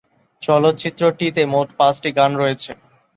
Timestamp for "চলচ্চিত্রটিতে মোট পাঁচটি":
0.41-2.09